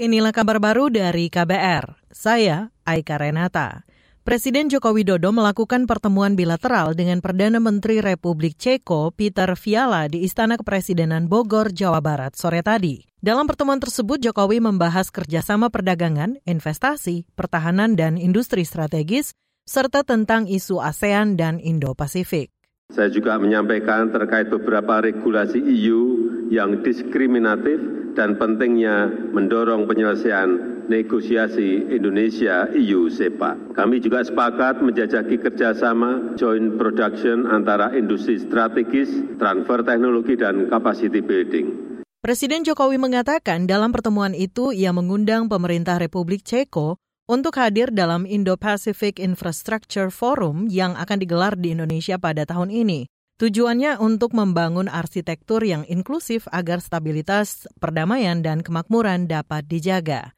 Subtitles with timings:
[0.00, 2.08] Inilah kabar baru dari KBR.
[2.08, 3.84] Saya Aika Renata.
[4.24, 10.56] Presiden Joko Widodo melakukan pertemuan bilateral dengan Perdana Menteri Republik Ceko Peter Fiala di Istana
[10.56, 13.04] Kepresidenan Bogor, Jawa Barat sore tadi.
[13.20, 19.36] Dalam pertemuan tersebut, Jokowi membahas kerjasama perdagangan, investasi, pertahanan, dan industri strategis,
[19.68, 22.48] serta tentang isu ASEAN dan Indo-Pasifik.
[22.88, 26.00] Saya juga menyampaikan terkait beberapa regulasi EU
[26.48, 33.54] yang diskriminatif dan pentingnya mendorong penyelesaian negosiasi Indonesia EU SEPA.
[33.78, 41.90] Kami juga sepakat menjajaki kerjasama joint production antara industri strategis, transfer teknologi, dan capacity building.
[42.20, 49.22] Presiden Jokowi mengatakan dalam pertemuan itu ia mengundang pemerintah Republik Ceko untuk hadir dalam Indo-Pacific
[49.22, 53.06] Infrastructure Forum yang akan digelar di Indonesia pada tahun ini.
[53.40, 60.36] Tujuannya untuk membangun arsitektur yang inklusif agar stabilitas, perdamaian, dan kemakmuran dapat dijaga.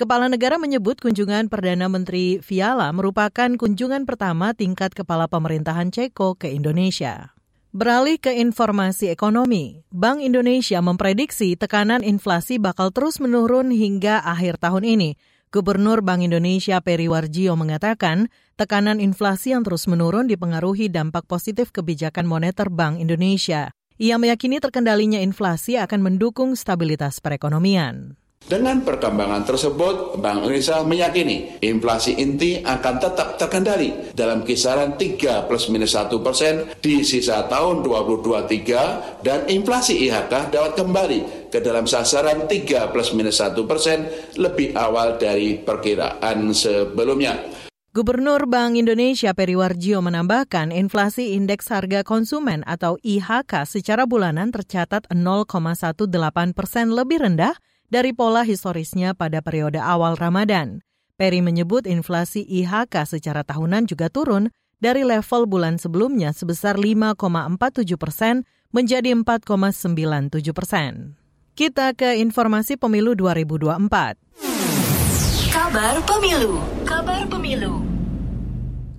[0.00, 6.48] Kepala negara menyebut kunjungan Perdana Menteri Fiala merupakan kunjungan pertama tingkat kepala pemerintahan Ceko ke
[6.48, 7.36] Indonesia.
[7.68, 14.88] Beralih ke informasi ekonomi, Bank Indonesia memprediksi tekanan inflasi bakal terus menurun hingga akhir tahun
[14.88, 18.28] ini Gubernur Bank Indonesia Peri Warjio mengatakan
[18.60, 23.72] tekanan inflasi yang terus menurun dipengaruhi dampak positif kebijakan moneter Bank Indonesia.
[23.96, 28.20] Ia meyakini terkendalinya inflasi akan mendukung stabilitas perekonomian.
[28.48, 35.68] Dengan perkembangan tersebut, Bank Indonesia meyakini inflasi inti akan tetap terkendali dalam kisaran 3 plus
[35.68, 42.46] minus 1 persen di sisa tahun 2023 dan inflasi IHK dapat kembali ke dalam sasaran
[42.46, 47.40] 3 plus minus 1 persen lebih awal dari perkiraan sebelumnya.
[47.96, 55.08] Gubernur Bank Indonesia Peri Warjio menambahkan inflasi indeks harga konsumen atau IHK secara bulanan tercatat
[55.10, 56.06] 0,18
[56.54, 57.58] persen lebih rendah
[57.90, 60.84] dari pola historisnya pada periode awal Ramadan.
[61.18, 68.46] Peri menyebut inflasi IHK secara tahunan juga turun dari level bulan sebelumnya sebesar 5,47 persen
[68.70, 71.18] menjadi 4,97 persen.
[71.58, 73.90] Kita ke informasi pemilu 2024.
[75.50, 76.62] Kabar pemilu.
[76.86, 77.82] Kabar pemilu.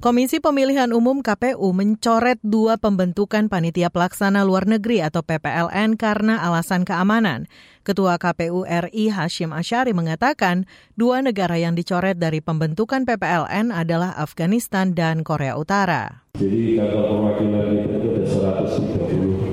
[0.03, 6.83] Komisi Pemilihan Umum KPU mencoret dua pembentukan panitia pelaksana luar negeri atau PPLN karena alasan
[6.83, 7.47] keamanan.
[7.87, 10.67] Ketua KPU RI Hashim Asyari mengatakan
[10.99, 16.27] dua negara yang dicoret dari pembentukan PPLN adalah Afghanistan dan Korea Utara.
[16.35, 18.07] Jadi kantor perwakilan kita itu
[18.43, 19.48] ada 130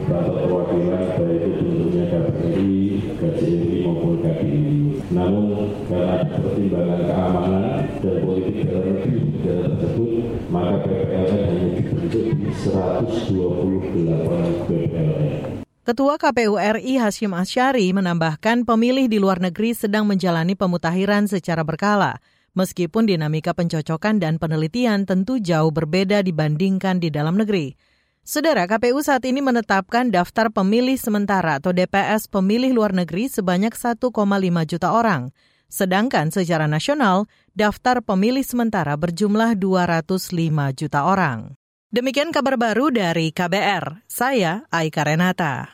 [5.87, 10.11] Karena pertimbangan keamanan dan politik dalam negeri negara tersebut
[10.51, 15.63] maka PPLN hanya dibentuk di 128 PPLN.
[15.87, 22.19] Ketua KPU RI Hashim Asyari menambahkan pemilih di luar negeri sedang menjalani pemutahiran secara berkala,
[22.59, 27.79] meskipun dinamika pencocokan dan penelitian tentu jauh berbeda dibandingkan di dalam negeri.
[28.27, 34.11] Saudara, KPU saat ini menetapkan daftar pemilih sementara atau DPS pemilih luar negeri sebanyak 1,5
[34.67, 35.31] juta orang.
[35.67, 37.27] Sedangkan secara nasional,
[37.59, 40.31] daftar pemilih sementara berjumlah 205
[40.79, 41.59] juta orang.
[41.91, 44.07] Demikian kabar baru dari KBR.
[44.07, 45.71] Saya Aika Renata.